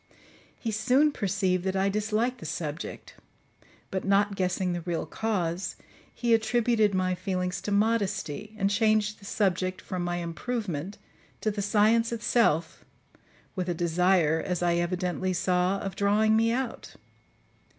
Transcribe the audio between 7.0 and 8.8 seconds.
feelings to modesty, and